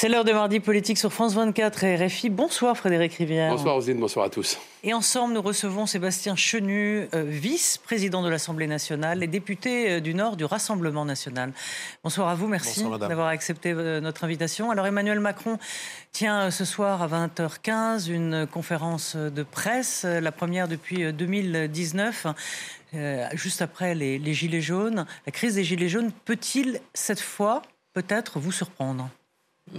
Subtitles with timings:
[0.00, 2.30] C'est l'heure de mardi politique sur France 24 et RFI.
[2.30, 3.50] Bonsoir Frédéric Rivière.
[3.50, 4.56] Bonsoir Rosine, bonsoir à tous.
[4.84, 10.14] Et ensemble, nous recevons Sébastien Chenu, euh, vice-président de l'Assemblée nationale et député euh, du
[10.14, 11.52] Nord du Rassemblement national.
[12.04, 14.70] Bonsoir à vous, merci d'avoir accepté euh, notre invitation.
[14.70, 15.58] Alors Emmanuel Macron
[16.12, 22.28] tient ce soir à 20h15 une conférence de presse, la première depuis 2019.
[23.32, 25.06] juste après les, les Gilets jaunes.
[25.26, 27.62] La crise des Gilets jaunes peut-il cette fois
[27.94, 29.10] peut-être vous surprendre?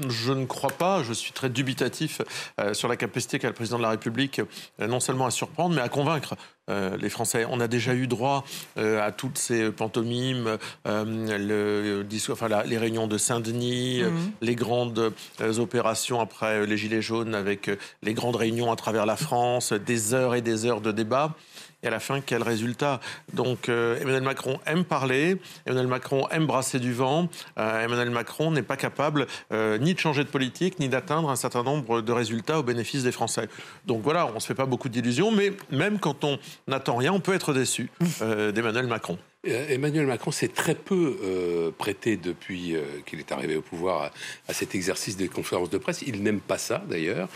[0.07, 1.03] Je ne crois pas.
[1.03, 2.21] Je suis très dubitatif
[2.59, 4.39] euh, sur la capacité qu'a le président de la République
[4.79, 6.35] euh, non seulement à surprendre, mais à convaincre
[6.69, 7.45] euh, les Français.
[7.49, 8.43] On a déjà eu droit
[8.77, 14.31] à toutes ces pantomimes, le, enfin, les réunions de Saint-Denis, mhm.
[14.41, 15.13] les grandes
[15.57, 17.69] opérations après les Gilets jaunes avec
[18.03, 21.35] les grandes réunions à travers la France, des heures et des heures de débat
[21.83, 22.99] et à la fin, quel résultat?
[23.33, 28.51] Donc euh, Emmanuel Macron aime parler, Emmanuel Macron aime brasser du vent, euh, Emmanuel Macron
[28.51, 32.11] n'est pas capable euh, ni de changer de politique, ni d'atteindre un certain nombre de
[32.11, 33.47] résultats au bénéfice des Français.
[33.85, 36.37] Donc voilà, on ne se fait pas beaucoup d'illusions, mais même quand on
[36.67, 39.17] n'attend rien, on peut être déçu d'Emmanuel Macron.
[39.45, 44.11] Emmanuel Macron s'est très peu prêté depuis qu'il est arrivé au pouvoir
[44.47, 46.03] à, cet exercice des conférences de presse.
[46.05, 47.29] Il n'aime pas ça d'ailleurs.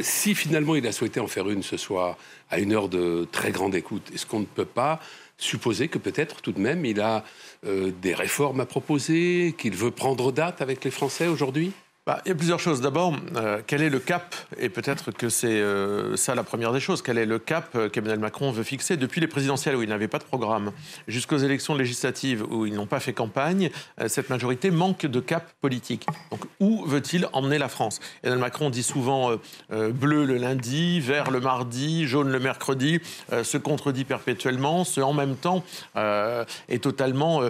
[0.00, 2.16] si finalement il a souhaité en faire une ce soir
[2.50, 4.10] à une heure de très grande écoute.
[4.14, 5.00] Est-ce qu'on ne peut pas
[5.38, 7.24] supposer que peut-être tout de même il a
[7.66, 11.72] euh, des réformes à proposer, qu'il veut prendre date avec les Français aujourd'hui?
[12.06, 12.80] Bah, il y a plusieurs choses.
[12.80, 14.36] D'abord, euh, quel est le cap?
[14.60, 17.02] Et peut-être que c'est euh, ça la première des choses.
[17.02, 20.06] Quel est le cap euh, qu'Emmanuel Macron veut fixer Depuis les présidentielles où il n'avait
[20.06, 20.70] pas de programme,
[21.08, 23.70] jusqu'aux élections législatives où ils n'ont pas fait campagne,
[24.06, 26.06] cette majorité manque de cap politique.
[26.30, 27.98] Donc où veut-il emmener la France?
[28.22, 29.32] Emmanuel Macron dit souvent
[29.70, 33.00] bleu le lundi, vert le mardi, jaune le mercredi,
[33.42, 35.64] se contredit perpétuellement, ce en même temps
[35.96, 37.42] est totalement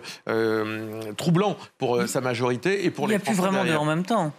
[1.16, 3.32] troublant pour sa majorité et pour les Français.
[3.36, 4.32] Il n'y a plus vraiment de en même temps.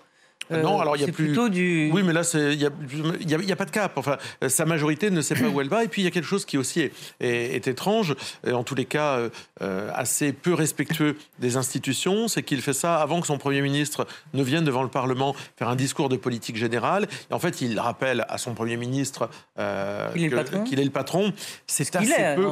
[0.52, 1.28] Euh, non, alors il y a plus.
[1.28, 1.90] plutôt du.
[1.94, 3.94] Oui, mais là, il n'y a, y a, pas de cap.
[3.98, 5.84] Enfin, sa majorité ne sait pas où elle va.
[5.84, 8.16] Et puis, il y a quelque chose qui aussi est, est, étrange,
[8.46, 9.20] et en tous les cas
[9.62, 12.28] euh, assez peu respectueux des institutions.
[12.28, 15.70] C'est qu'il fait ça avant que son Premier ministre ne vienne devant le Parlement faire
[15.70, 17.08] un discours de politique générale.
[17.32, 21.34] Et en fait, il rappelle à son Premier ministre euh, qu'il est, le patron.
[21.66, 22.48] C'est assez peu.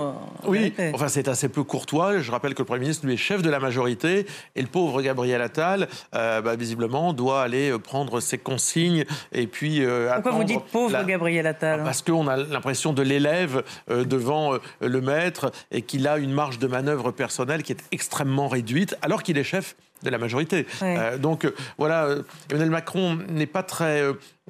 [0.47, 2.19] oui, enfin, c'est assez peu courtois.
[2.19, 4.25] Je rappelle que le Premier ministre, lui, est chef de la majorité.
[4.55, 10.11] Et le pauvre Gabriel Attal, bah, visiblement, doit aller prendre ses consignes et puis euh,
[10.15, 14.59] Pourquoi vous dites pauvre Gabriel Attal Parce qu'on a l'impression de l'élève euh, devant euh,
[14.81, 19.23] le maître et qu'il a une marge de manœuvre personnelle qui est extrêmement réduite alors
[19.23, 20.65] qu'il est chef de la majorité.
[21.19, 22.09] donc voilà,
[22.49, 24.03] Emmanuel Macron n'est pas très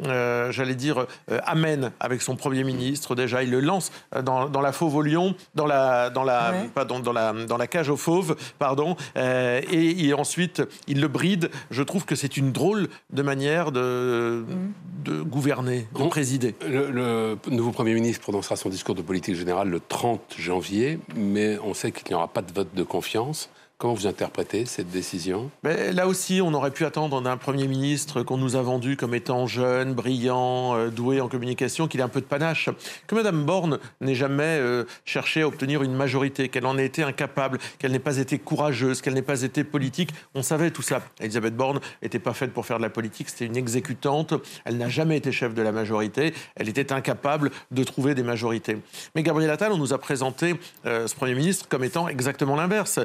[0.04, 3.16] euh, j'allais dire, euh, amène avec son Premier ministre.
[3.16, 3.92] Déjà, il le lance
[4.24, 6.54] dans, la fauve au lion, dans la, dans la,
[6.86, 11.50] dans, la, dans la cage aux fauves, pardon, euh, et, ensuite, il le bride.
[11.72, 15.04] Je trouve que c'est une drôle de manière de, mm.
[15.04, 16.56] de gouverner, de présider.
[16.68, 21.58] Le, le, nouveau Premier ministre prononcera son discours de politique générale le 30 janvier, mais
[21.64, 23.50] on sait qu'il n'y aura pas de vote de confiance.
[23.78, 25.52] Comment vous interprétez cette décision?
[25.64, 29.14] Mais Là aussi, on aurait pu attendre d'un Premier ministre qu'on nous a vendu comme
[29.14, 32.70] étant jeune, brillant, euh, doué en communication, qu'il ait un peu de panache.
[33.06, 37.04] Que Mme Borne n'ait jamais euh, cherché à obtenir une majorité, qu'elle en ait été
[37.04, 40.12] incapable, qu'elle n'ait pas été courageuse, qu'elle n'ait pas été politique.
[40.36, 41.02] On savait tout ça.
[41.20, 44.34] Elisabeth Borne n'était pas faite pour faire de la politique, c'était une exécutante.
[44.64, 46.34] Elle n'a jamais été chef de la majorité.
[46.56, 48.78] Elle était incapable de trouver des majorités.
[49.16, 50.56] Mais Gabriel Attal, on nous a présenté
[50.86, 53.02] euh, ce Premier ministre comme étant exactement l'inverse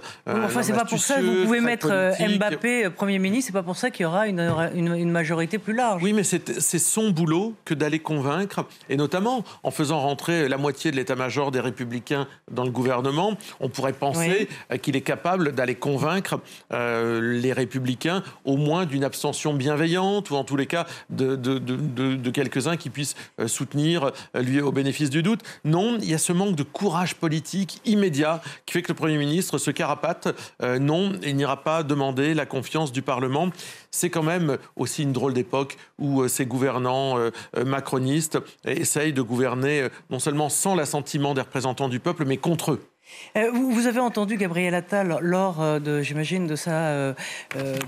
[0.63, 3.63] c'est pas pour ça que vous pouvez mettre euh, Mbappé euh, Premier ministre, c'est pas
[3.63, 4.41] pour ça qu'il y aura une,
[4.75, 6.03] une, majorité plus large.
[6.03, 10.91] Oui, mais c'est son boulot que d'aller convaincre, et notamment en faisant rentrer la moitié
[10.91, 15.75] de l'état-major des Républicains dans le gouvernement, on pourrait penser euh, qu'il est capable d'aller
[15.75, 21.59] convaincre les Républicains au moins d'une abstention bienveillante, ou en tous les cas de, de,
[21.59, 25.41] de, de quelques-uns qui puissent soutenir lui au bénéfice du doute.
[25.65, 29.19] Non, il y a ce manque de courage politique immédiat qui fait que le Premier
[29.19, 30.29] ministre se carapate
[30.63, 33.51] euh, non, il n'ira pas demander la confiance du Parlement.
[33.91, 37.31] C'est quand même aussi une drôle d'époque où euh, ces gouvernants euh,
[37.65, 42.87] macronistes essayent de gouverner non seulement sans l'assentiment des représentants du peuple, mais contre eux.
[43.35, 47.17] Vous avez entendu Gabriel Attal lors de, j'imagine, de sa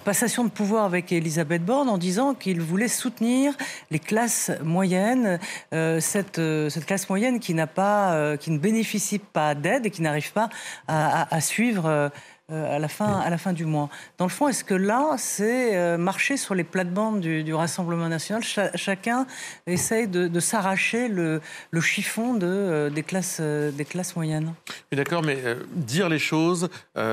[0.05, 3.55] passation de pouvoir avec Elisabeth Borne en disant qu'il voulait soutenir
[3.93, 5.39] les classes moyennes,
[5.71, 6.41] cette,
[6.87, 10.49] classe moyenne qui n'a pas, qui ne bénéficie pas d'aide et qui n'arrive pas
[10.89, 12.11] à suivre
[12.53, 13.89] à, la fin, à la fin du mois.
[14.19, 18.43] Dans le fond, est-ce que là, c'est marcher sur les plates-bandes du, Rassemblement national?
[18.75, 19.27] Chacun
[19.67, 21.41] essaye de, s'arracher le,
[21.71, 24.55] le, chiffon de, des, classes, des classes moyennes.
[24.91, 25.39] Oui, d'accord, mais
[25.75, 26.69] dire les choses,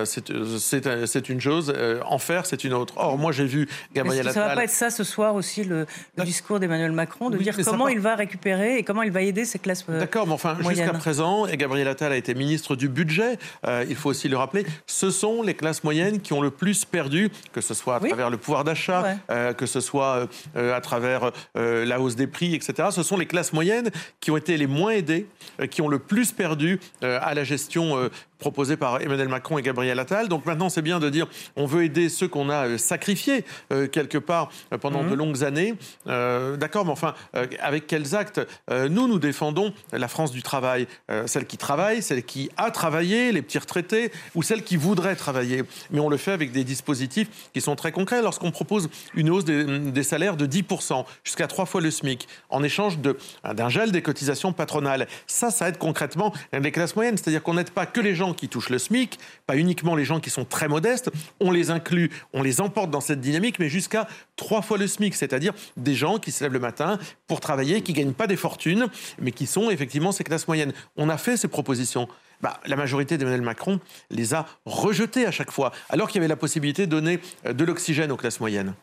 [0.06, 1.74] c'est une chose,
[2.06, 2.94] en faire, c'est une autre.
[2.98, 4.34] Or, moi, j'ai vu Gabriel Attal...
[4.34, 5.86] Ça ne va pas être ça ce soir aussi, le,
[6.24, 9.60] discours d'Emmanuel Macron, de dire comment il va récupérer et comment il va aider ces
[9.60, 13.86] classes D'accord, mais enfin, jusqu'à présent, et Gabriel Attal a été ministre du budget, euh,
[13.90, 17.30] il faut aussi le rappeler, ce sont les classes moyennes qui ont le plus perdu,
[17.52, 21.32] que ce soit à travers le pouvoir d'achat, euh, que ce soit euh, à travers
[21.56, 22.90] la hausse des prix, etc.
[22.92, 23.90] Ce sont les classes moyennes
[24.20, 25.28] qui ont été les moins aidées,
[25.72, 30.28] qui ont le plus perdu à la gestion proposé par Emmanuel Macron et Gabriel Attal.
[30.30, 33.88] Donc maintenant, c'est bien de dire on veut aider ceux qu'on a euh, sacrifiés euh,
[33.88, 35.16] quelque part euh, pendant de mhm.
[35.16, 35.76] longues années.
[36.06, 37.14] D'accord, mais enfin,
[37.60, 40.88] avec quels actes Nous, nous défendons la France du travail,
[41.26, 45.64] celle qui travaille, celle qui a travaillé, les petits retraités, ou celle qui voudrait travailler.
[45.92, 48.22] Mais on le fait avec des dispositifs qui sont très concrets.
[48.22, 53.00] Lorsqu'on propose une hausse des, salaires de 10%, jusqu'à trois fois le SMIC, en échange
[53.00, 57.18] d'un gel des cotisations patronales, ça, ça aide concrètement les classes moyennes.
[57.18, 60.20] C'est-à-dire qu'on n'aide pas que les gens qui touchent le SMIC, pas uniquement les gens
[60.20, 61.10] qui sont très modestes,
[61.40, 65.16] on les inclut, on les emporte dans cette dynamique, mais jusqu'à trois fois le SMIC,
[65.16, 68.88] c'est-à-dire des gens qui se lèvent le matin pour travailler, qui gagnent pas des fortunes,
[69.20, 70.74] mais qui sont effectivement ces classes moyennes.
[70.98, 72.08] On a fait ces propositions.
[72.42, 73.80] Bah, la majorité d'Emmanuel Macron
[74.10, 77.54] les a rejetées à chaque fois, alors qu'il y avait la possibilité de donner euh,
[77.54, 78.74] de l'oxygène aux classes moyennes.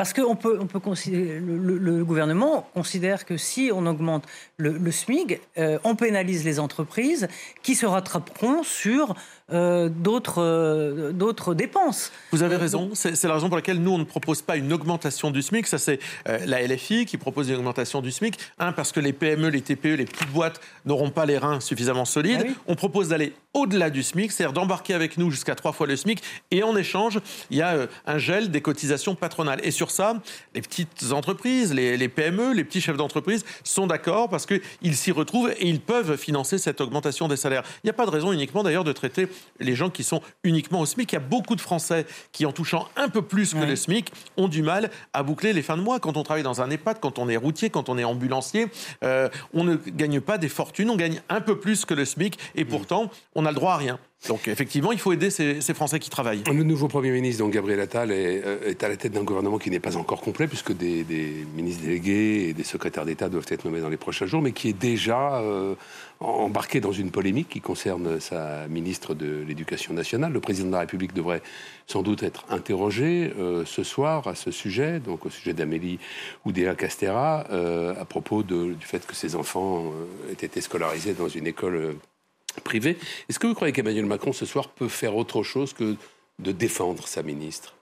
[0.00, 4.24] Parce que le, gouvernement considère que si on augmente
[4.56, 7.28] le, SMIG, euh, on pénalise les entreprises
[7.62, 9.14] qui se rattraperont sur
[9.52, 9.88] euh,
[10.38, 12.12] euh, d'autres dépenses.
[12.32, 12.90] Vous avez raison.
[12.94, 15.66] C'est la raison pour laquelle nous, on ne propose pas une augmentation du SMIC.
[15.66, 18.38] Ça, c'est la LFI qui propose une augmentation du SMIC.
[18.58, 22.04] Un, parce que les PME, les TPE, les petites boîtes n'auront pas les reins suffisamment
[22.04, 22.46] solides.
[22.48, 25.96] Ah on propose d'aller au-delà du SMIC, c'est-à-dire d'embarquer avec nous jusqu'à trois fois le
[25.96, 26.22] SMIC.
[26.50, 27.18] Et en échange,
[27.50, 29.60] il y a un gel des cotisations patronales.
[29.64, 30.20] Et sur ça,
[30.54, 35.12] les petites entreprises, les, les PME, les petits chefs d'entreprise sont d'accord parce qu'ils s'y
[35.12, 37.62] retrouvent et ils peuvent financer cette augmentation des salaires.
[37.82, 40.80] Il n'y a pas de raison uniquement d'ailleurs de traiter les gens qui sont uniquement
[40.80, 41.12] au SMIC.
[41.12, 44.12] Il y a beaucoup de Français qui, en touchant un peu plus que le SMIC,
[44.36, 46.00] ont du mal à boucler les fins de mois.
[46.00, 48.66] Quand on travaille dans un EHPAD, quand on est routier, quand on est ambulancier,
[49.04, 52.38] euh, on ne gagne pas des fortunes, on gagne un peu plus que le SMIC
[52.54, 52.68] et mmh.
[52.68, 53.98] pourtant, on a le droit à rien.
[54.28, 56.42] Donc effectivement, il faut aider ces, Français qui travaillent.
[56.46, 59.70] Le nouveau Premier ministre, donc Gabriel Attal, est, euh, à la tête d'un gouvernement qui
[59.70, 61.06] n'est pas encore complet, puisque des,
[61.56, 64.68] ministres délégués et des secrétaires d'État doivent être nommés dans les prochains jours, mais qui
[64.68, 65.74] est déjà euh,
[66.20, 70.32] embarqué dans une polémique qui concerne sa ministre de l'Éducation nationale.
[70.32, 71.42] Le président de la République devrait
[71.86, 75.98] sans doute être interrogé euh, ce soir à ce sujet, donc au sujet d'Amélie
[76.44, 77.40] Oudéa Castera,
[77.98, 79.92] à propos du fait que ses enfants
[80.28, 81.96] aient été scolarisés dans une école
[82.64, 82.98] privé.
[83.28, 85.96] Est-ce que vous croyez qu'Emmanuel Macron ce soir peut faire autre chose que
[86.38, 87.74] de défendre sa ministre?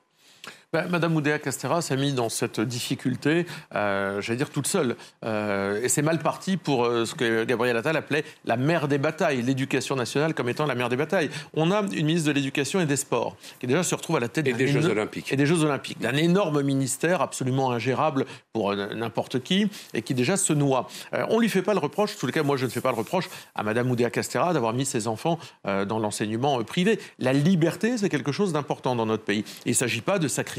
[0.71, 4.97] Bah, Madame Oudéa Castera s'est mise dans cette difficulté, euh, j'allais dire toute seule.
[5.25, 8.99] Euh, et c'est mal parti pour euh, ce que Gabriel Attal appelait la mère des
[8.99, 11.31] batailles, l'éducation nationale comme étant la mère des batailles.
[11.55, 14.29] On a une ministre de l'Éducation et des Sports qui déjà se retrouve à la
[14.29, 15.33] tête et des Jeux Olympiques.
[15.33, 16.01] Et des Jeux Olympiques.
[16.01, 20.89] D'un énorme ministère absolument ingérable pour n'importe qui et qui déjà se noie.
[21.31, 22.83] on ne lui fait pas le reproche, en tous les cas, moi je ne fais
[22.83, 26.99] pas le reproche à Madame Oudéa Castera d'avoir mis ses enfants dans l'enseignement privé.
[27.19, 29.45] La liberté, c'est quelque chose d'important dans notre pays.
[29.65, 30.58] Il ne s'agit pas de sacrifier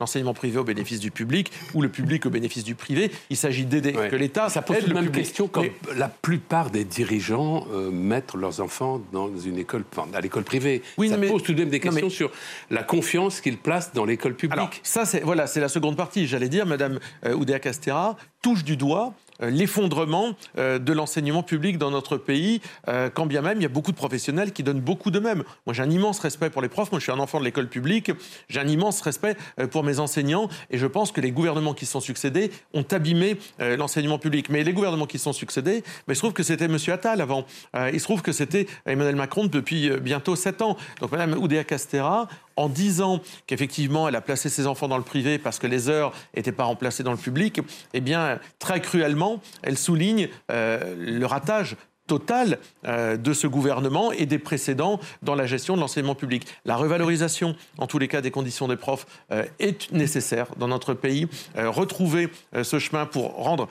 [0.00, 3.10] l'enseignement privé au bénéfice du public ou le public au bénéfice du privé.
[3.30, 4.48] Il s'agit d'aider que l'État.
[4.48, 5.64] Ça pose la même question quand
[5.96, 10.82] la plupart des dirigeants euh, mettent leurs enfants dans une école, à l'école privée.
[10.98, 12.30] Oui, ça pose tout de même des questions sur
[12.70, 14.58] la confiance qu'ils placent dans l'école publique.
[14.58, 16.26] Alors, ça, c'est voilà, c'est la seconde partie.
[16.26, 21.78] J'allais dire, Madame euh, Oudéa Castera touche du doigt euh, l'effondrement euh, de l'enseignement public
[21.78, 24.80] dans notre pays, euh, quand bien même il y a beaucoup de professionnels qui donnent
[24.80, 25.44] beaucoup d'eux-mêmes.
[25.66, 26.90] Moi, j'ai un immense respect pour les profs.
[26.92, 28.10] Moi, je suis un enfant de l'école publique.
[28.48, 29.36] J'ai un immense respect
[29.70, 30.48] pour mes enseignants.
[30.70, 34.48] Et je pense que les gouvernements qui se sont succédés ont abîmé l'enseignement public.
[34.48, 36.76] Mais les gouvernements qui se sont succédés, mais il se trouve que c'était M.
[36.88, 37.46] Attal avant.
[37.92, 40.76] il se trouve que c'était Emmanuel Macron depuis bientôt sept ans.
[41.00, 45.38] Donc, Mme Oudéa Castera, en disant qu'effectivement elle a placé ses enfants dans le privé
[45.38, 47.60] parce que les heures n'étaient pas remplacées dans le public,
[47.94, 54.26] eh bien, très cruellement, elle souligne euh, le ratage total euh, de ce gouvernement et
[54.26, 56.46] des précédents dans la gestion de l'enseignement public.
[56.64, 60.94] La revalorisation, en tous les cas, des conditions des profs euh, est nécessaire dans notre
[60.94, 61.26] pays.
[61.56, 62.28] retrouver
[62.62, 63.68] ce chemin pour rendre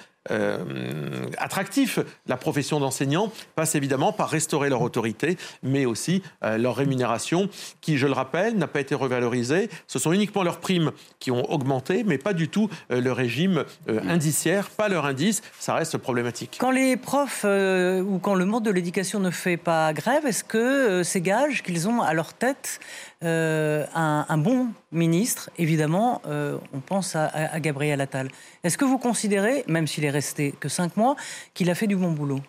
[1.37, 1.99] attractif.
[2.27, 7.49] La profession d'enseignant passe évidemment par restaurer leur autorité, mais aussi leur rémunération,
[7.81, 9.69] qui, je le rappelle, n'a pas été revalorisée.
[9.87, 14.69] Ce sont uniquement leurs primes qui ont augmenté, mais pas du tout le régime indiciaire,
[14.69, 15.41] pas leur indice.
[15.59, 16.57] Ça reste problématique.
[16.59, 21.03] Quand les profs ou quand le monde de l'éducation ne fait pas grève, est-ce que
[21.03, 22.79] ces gages qu'ils ont à leur tête
[23.23, 28.29] euh, un, bon ministre, évidemment, euh, on pense à, Gabriel Attal.
[28.63, 31.15] Est-ce que vous considérez, même s'il est resté que cinq mois,
[31.53, 32.39] qu'il a fait du bon boulot?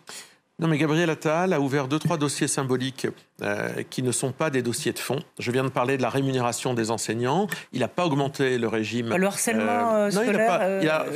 [0.58, 3.06] Non, mais Gabriel Attal a ouvert deux, trois dossiers symboliques
[3.42, 5.18] euh, qui ne sont pas des dossiers de fond.
[5.38, 7.46] Je viens de parler de la rémunération des enseignants.
[7.72, 9.14] Il n'a pas augmenté le régime.
[9.14, 11.06] Le harcèlement scolaire, la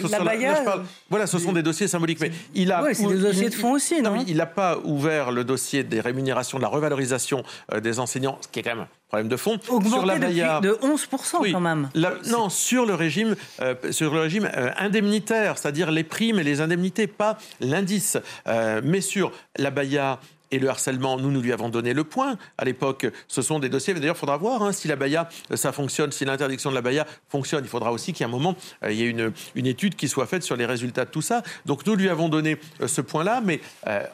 [1.08, 2.20] Voilà, ce sont des dossiers symboliques.
[2.20, 2.82] Mais il a.
[2.82, 6.00] Oui, c'est des dossiers de fond aussi, non, Il n'a pas ouvert le dossier des
[6.00, 7.42] rémunérations, de la revalorisation
[7.82, 9.58] des enseignants, ce qui est quand même problème de fond.
[9.60, 10.18] sur la
[10.60, 11.90] de 11% quand même.
[12.28, 16.60] non, sur le régime, euh, sur le régime euh, indemnitaire, c'est-à-dire les primes et les
[16.60, 18.16] indemnités, pas l'indice.
[18.46, 20.20] Euh, mais sur la Baïa
[20.50, 22.36] et le harcèlement, nous, nous lui avons donné le point.
[22.58, 23.94] À l'époque, ce sont des dossiers.
[23.94, 27.06] D'ailleurs, il faudra voir hein, si la Baïa, ça fonctionne, si l'interdiction de la Baïa
[27.28, 27.64] fonctionne.
[27.64, 30.42] Il faudra aussi ait un moment, il y ait une, une, étude qui soit faite
[30.42, 31.42] sur les résultats de tout ça.
[31.66, 33.60] Donc, nous lui avons donné ce point-là, mais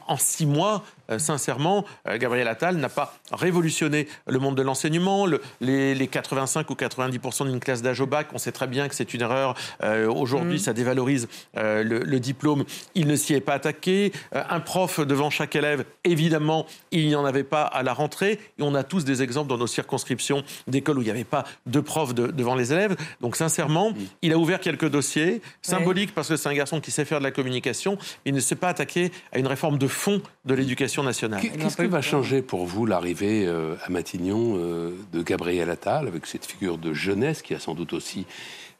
[0.07, 5.27] en six mois, euh, sincèrement, euh, Gabriel Attal n'a pas révolutionné le monde de l'enseignement.
[5.61, 9.13] les, 85 ou 90% d'une classe d'âge au bac, on sait très bien que c'est
[9.15, 9.55] une erreur.
[9.83, 10.59] Euh, aujourd'hui, mm.
[10.59, 12.65] ça dévalorise le, diplôme.
[12.95, 14.13] Il ne s'y est pas attaqué.
[14.33, 18.39] un prof devant chaque élève, évidemment, il n'y en avait pas à la rentrée.
[18.59, 21.45] Et on a tous des exemples dans nos circonscriptions d'écoles où il n'y avait pas
[21.67, 22.97] de profs devant les élèves.
[23.21, 23.97] Donc, sincèrement, mm.
[24.23, 27.25] il a ouvert quelques dossiers symboliques parce que c'est un garçon qui sait faire de
[27.25, 27.99] la communication.
[28.25, 31.41] Il ne s'est pas attaqué à une réforme de fond de l'éducation nationale.
[31.41, 36.27] Qu'est-ce qui va changer pour vous l'arrivée euh, à Matignon euh, de Gabriel Attal, avec
[36.27, 38.27] cette figure de jeunesse qui a sans doute aussi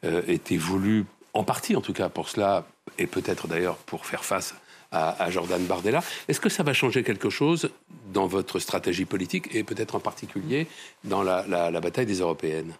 [0.03, 2.65] euh, été voulue, en partie en tout cas pour cela,
[2.97, 4.55] et peut-être d'ailleurs pour faire face
[4.91, 6.01] à, Jordan Bardella.
[6.29, 7.69] Est-ce que ça va changer quelque chose
[8.13, 10.67] dans votre stratégie politique et peut-être en particulier
[11.03, 12.73] dans la bataille des européennes?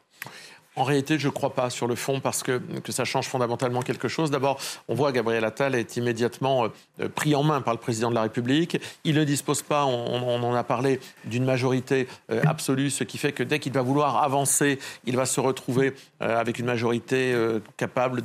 [0.78, 3.82] En réalité, je ne crois pas sur le fond parce que, que ça change fondamentalement
[3.82, 4.30] quelque chose.
[4.30, 6.68] D'abord, on voit Gabriel Attal est immédiatement euh,
[7.02, 8.80] euh, pris en main par le président de la République.
[9.04, 13.32] Il ne dispose pas, on, en a parlé, d'une majorité euh, absolue, ce qui fait
[13.32, 17.34] que dès qu'il va vouloir avancer, il va se retrouver avec une majorité
[17.78, 18.22] capable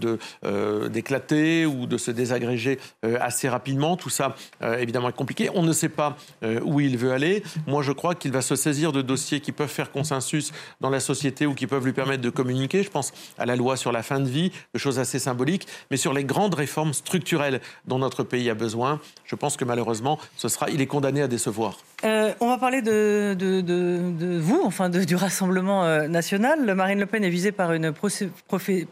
[0.90, 3.96] d'éclater ou de se désagréger assez rapidement.
[3.96, 4.34] Tout ça,
[4.78, 5.50] évidemment, est compliqué.
[5.54, 6.16] On ne sait pas
[6.64, 7.42] où il veut aller.
[7.66, 11.00] Moi, je crois qu'il va se saisir de dossiers qui peuvent faire consensus dans la
[11.00, 14.20] société ou qui peuvent lui permettre de Je pense à la loi sur la fin
[14.20, 18.50] de vie, de choses assez symboliques, mais sur les grandes réformes structurelles dont notre pays
[18.50, 21.78] a besoin, je pense que malheureusement, ce sera, il est condamné à décevoir.
[22.04, 26.74] Euh, on va parler de, de, vous, enfin du Rassemblement euh, national.
[26.74, 27.92] Marine Le Pen est visée par une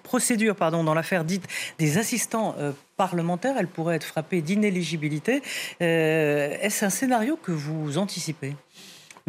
[0.02, 1.44] procédure pardon, dans l'affaire dite
[1.78, 3.56] des assistants euh, parlementaires.
[3.58, 5.42] Elle pourrait être frappée d'inéligibilité.
[5.80, 8.54] Est-ce un scénario que vous anticipez?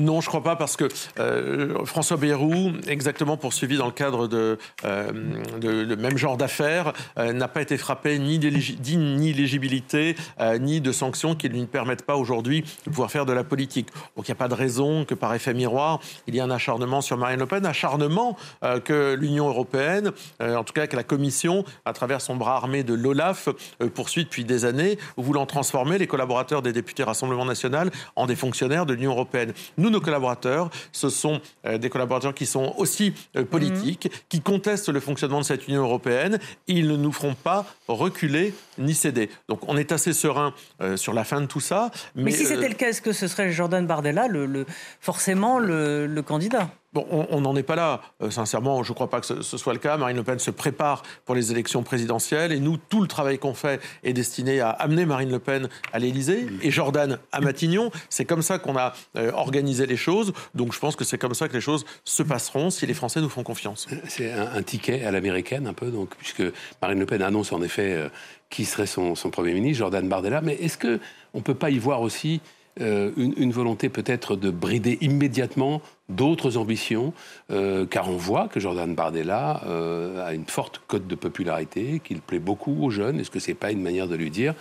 [0.01, 0.88] Non, je crois pas, parce que
[1.20, 7.48] euh, François Bayrou, exactement poursuivi dans le cadre de, euh, même genre d'affaires, euh, n'a
[7.48, 10.15] pas été frappé ni d'éligibilité,
[10.60, 13.89] ni de sanctions qui ne lui permettent pas aujourd'hui de pouvoir faire de la politique.
[14.15, 16.51] Donc il n'y a pas de raison que par effet miroir, il y ait un
[16.51, 18.38] acharnement sur Marine Le Pen, acharnement
[18.84, 22.93] que l'Union européenne, en tout cas que la Commission, à travers son bras armé de
[22.93, 23.50] l'OLAF,
[23.93, 28.86] poursuit depuis des années, voulant transformer les collaborateurs des députés Rassemblement national en des fonctionnaires
[28.86, 29.53] de l'Union européenne.
[29.92, 34.20] Nos collaborateurs, ce sont euh, des collaborateurs qui sont aussi euh, politiques, mhm.
[34.30, 36.40] qui contestent le fonctionnement de cette Union européenne.
[36.68, 39.30] ils ne nous feront pas reculer ni céder.
[39.48, 41.92] Donc on est assez serein euh, sur la fin de tout ça.
[42.16, 44.66] Mais, si c'était le cas, est-ce que ce serait Jordan Bardella, le,
[45.00, 46.70] forcément le candidat?
[46.94, 48.02] Bon, on n'en est pas là.
[48.22, 49.96] Euh, sincèrement, je ne crois pas que ce, soit le cas.
[49.96, 53.54] Marine Le Pen se prépare pour les élections présidentielles et nous, tout le travail qu'on
[53.54, 57.92] fait est destiné à amener Marine Le Pen à l'Élysée et Jordan à Matignon.
[58.10, 60.34] C'est comme ça qu'on a euh, organisé les choses.
[60.54, 63.22] Donc je pense que c'est comme ça que les choses se passeront si les Français
[63.22, 63.88] nous font confiance.
[64.10, 66.44] C'est un, ticket à l'américaine un peu, donc, puisque
[66.82, 68.10] Marine Le Pen annonce en effet euh,
[68.50, 70.42] qui serait son, son, Premier ministre, Jordan Bardella.
[70.42, 71.00] Mais est-ce qu'on
[71.36, 72.42] ne peut pas y voir aussi
[72.80, 77.13] euh, une, volonté peut-être de brider immédiatement d'autres ambitions,
[77.51, 82.22] euh, car on voit que Jordan Bardella euh, a une forte cote de popularité, qu'il
[82.22, 83.20] plaît beaucoup aux jeunes.
[83.20, 84.56] Est-ce que c'est pas une manière de lui dire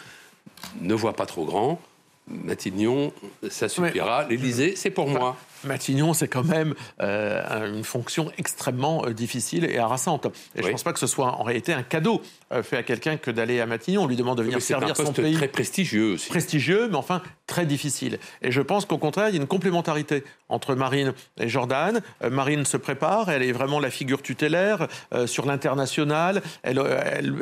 [0.80, 1.80] ne vois pas trop grand,
[2.28, 3.12] Matignon,
[3.48, 4.26] ça suffira.
[4.28, 5.36] L'Élysée, c'est pour moi.
[5.64, 10.26] Matignon, c'est quand même euh, une fonction extrêmement euh, difficile et harassante.
[10.54, 12.82] Et je ne pense pas que ce soit en réalité un cadeau euh, fait à
[12.82, 14.02] quelqu'un que d'aller à Matignon.
[14.02, 15.34] On lui demande de venir servir son pays.
[15.34, 16.28] très prestigieux aussi.
[16.28, 18.18] Prestigieux, mais enfin très difficile.
[18.42, 22.00] Et je pense qu'au contraire, il y a une complémentarité entre Marine et Jordan.
[22.30, 24.86] Marine se prépare, elle est vraiment la figure tutélaire
[25.26, 26.42] sur l'international.
[26.62, 26.80] Elle,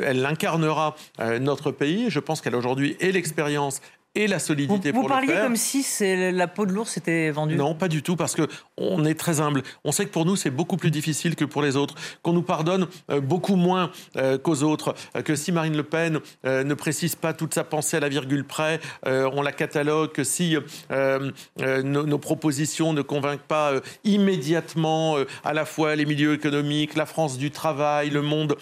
[0.03, 0.95] elle, incarnera
[1.39, 2.09] notre pays.
[2.09, 3.81] Je pense qu'elle aujourd'hui et l'expérience
[4.19, 5.21] et la solidité vous, pour le faire.
[5.21, 5.85] Vous parliez comme si
[6.31, 7.55] la peau de l'ours était vendue.
[7.55, 8.47] Non, pas du tout, parce que
[8.77, 9.63] on est très humble.
[9.85, 12.41] On sait que pour nous, c'est beaucoup plus difficile que pour les autres, qu'on nous
[12.41, 17.15] pardonne euh, beaucoup moins euh, qu'aux autres, euh, que si Marine Le Pen ne précise
[17.15, 20.57] pas toute sa pensée à la virgule près, on la catalogue, que si
[20.89, 23.73] nos, nos, propositions ne convainquent pas
[24.03, 28.57] immédiatement à la fois les milieux économiques, la France du travail, le monde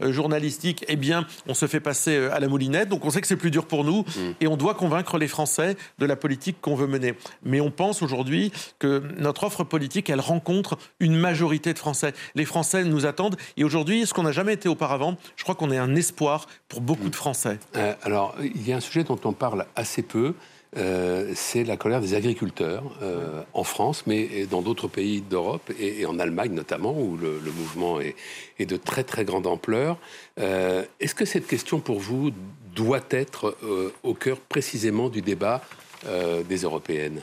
[0.00, 2.88] journalistique, eh bien, on se fait passer à la moulinette.
[2.88, 4.20] Donc on sait que c'est plus dur pour nous mmh.
[4.40, 7.14] et on doit convaincre les Français de la politique qu'on veut mener.
[7.42, 12.12] Mais on pense aujourd'hui que notre offre politique, elle rencontre une majorité de Français.
[12.34, 13.36] Les Français nous attendent.
[13.56, 16.80] Et aujourd'hui, ce qu'on n'a jamais été auparavant, je crois qu'on est un espoir pour
[16.80, 17.58] beaucoup de Français.
[17.76, 20.34] Euh, alors, il y a un sujet dont on parle assez peu.
[20.76, 26.06] Euh, c'est la colère des agriculteurs euh, en France, mais dans d'autres pays d'Europe et,
[26.06, 28.14] en Allemagne notamment, où le, mouvement est,
[28.58, 29.98] est, de très très grande ampleur.
[30.38, 32.32] Est-ce que cette question pour vous
[32.74, 35.62] doit être euh, au cœur précisément du débat
[36.06, 37.22] euh, des européennes?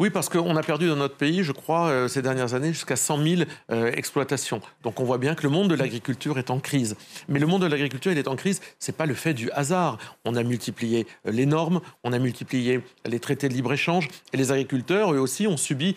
[0.00, 2.94] Oui, parce qu'on a perdu dans notre pays, je crois, euh, ces dernières années, jusqu'à
[2.94, 4.60] 100 000 euh, exploitations.
[4.84, 6.96] Donc on voit bien que le monde de l'agriculture est en crise.
[7.28, 9.50] Mais le monde de l'agriculture, il est en crise, ce n'est pas le fait du
[9.50, 9.98] hasard.
[10.24, 14.52] On a multiplié euh, les normes, on a multiplié les traités de libre-échange, et les
[14.52, 15.96] agriculteurs, eux aussi, ont subi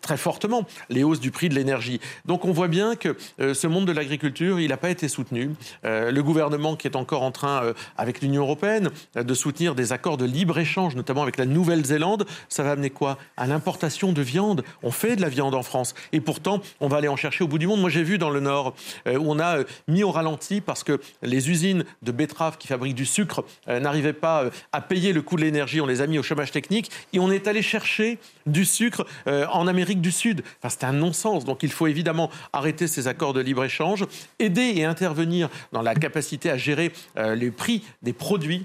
[0.00, 2.00] très fortement les hausses du prix de l'énergie.
[2.26, 5.50] Donc on voit bien que ce monde de l'agriculture, il n'a pas été soutenu.
[5.82, 10.24] le gouvernement qui est encore en train, avec l'Union européenne, de soutenir des accords de
[10.24, 12.90] libre-échange, notamment avec la Nouvelle-Zélande, ça va amener
[13.36, 14.64] à l'importation de viande.
[14.82, 15.94] On fait de la viande en France.
[16.12, 17.80] Et pourtant, on va aller en chercher au bout du monde.
[17.80, 18.74] Moi, j'ai vu dans le Nord
[19.06, 22.68] euh, où on a euh, mis au ralenti parce que les usines de betteraves qui
[22.68, 25.80] fabriquent du sucre euh, n'arrivaient pas à payer le coût de l'énergie.
[25.80, 29.66] On les a mis au chômage technique et on est allé chercher du sucre en
[29.66, 30.42] Amérique du Sud.
[30.58, 31.44] Enfin, c'est un non-sens.
[31.44, 34.04] Donc, il faut évidemment arrêter ces accords de libre-échange,
[34.38, 38.64] aider et intervenir dans la capacité à gérer les prix des produits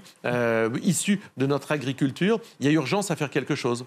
[0.82, 2.40] issus de notre agriculture.
[2.60, 3.84] Il y a urgence à faire quelque chose.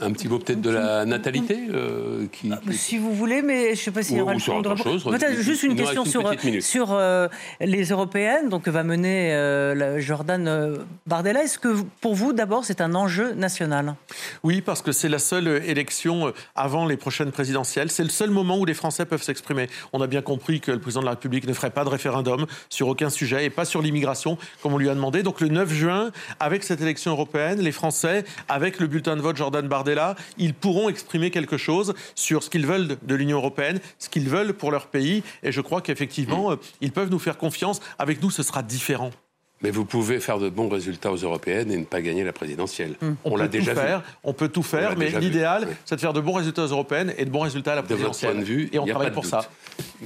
[0.00, 3.70] Un, petit mot peut-être de la natalité euh, qui, ah, Si vous voulez, mais je
[3.70, 5.04] ne sais pas s'il y aura chose.
[5.04, 6.30] Peut-être juste une question sur,
[6.60, 7.28] sur euh,
[7.60, 11.42] les européennes, donc va mener euh, Jordan Bardella.
[11.44, 13.94] Est-ce que pour vous, d'abord, c'est un enjeu national?
[14.42, 17.90] Oui, parce que c'est la seule élection avant les prochaines présidentielles.
[17.90, 19.68] C'est le seul moment où les Français peuvent s'exprimer.
[19.92, 22.46] On a bien compris que le président de la République ne ferait pas de référendum
[22.68, 25.22] sur aucun sujet et pas sur l'immigration, comme on lui a demandé.
[25.22, 29.36] Donc le 9 juin, avec cette élection européenne, les Français, avec le bulletin de vote
[29.44, 34.08] Jordan Bardella, ils pourront exprimer quelque chose sur ce qu'ils veulent de l'Union européenne, ce
[34.08, 35.22] qu'ils veulent pour leur pays.
[35.42, 37.80] Et je crois qu'effectivement, euh, ils peuvent nous faire confiance.
[37.98, 39.10] Avec nous, ce sera différent.
[39.64, 42.96] Mais vous pouvez faire de bons résultats aux européennes et ne pas gagner la présidentielle.
[43.00, 43.16] Hum.
[43.24, 46.34] On, l'a déjà faire, On peut tout faire, mais l'idéal, c'est de faire de bons
[46.34, 48.32] résultats aux européennes et de bons résultats à la présidentielle.
[48.32, 49.48] De votre point de vue, et on travaille pour ça.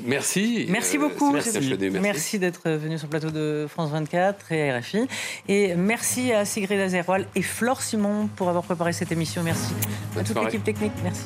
[0.04, 0.66] Merci.
[0.68, 1.32] Merci euh, beaucoup.
[1.32, 5.08] merci, merci d'être venu sur le plateau de France 24 et RFI.
[5.48, 9.42] Et merci à Sigrid Azeroal et Flore Simon pour avoir préparé cette émission.
[9.42, 9.74] Merci
[10.16, 10.92] à toute l'équipe technique.
[11.02, 11.24] Merci.